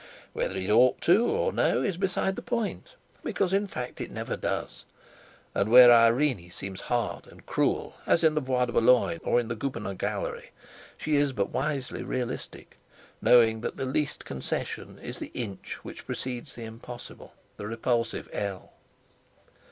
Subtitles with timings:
[0.33, 4.35] Whether it ought to, or no, is beside the point; because in fact it never
[4.35, 4.85] does.
[5.53, 9.53] And where Irene seems hard and cruel, as in the Bois de Boulogne, or the
[9.55, 10.49] Goupenor Gallery,
[10.97, 16.63] she is but wisely realistic—knowing that the least concession is the inch which precedes the
[16.65, 18.73] impossible, the repulsive ell.